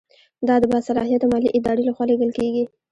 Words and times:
دا 0.47 0.55
د 0.61 0.63
باصلاحیته 0.73 1.25
مالي 1.31 1.49
ادارې 1.57 1.83
له 1.85 1.91
خوا 1.95 2.05
لیږل 2.07 2.31
کیږي. 2.37 2.63